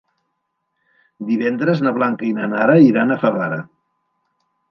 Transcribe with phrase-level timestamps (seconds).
[1.27, 3.63] Divendres na Blanca i na Nara iran a Favara.